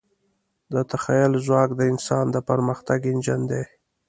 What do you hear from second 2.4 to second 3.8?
پرمختګ انجن دی.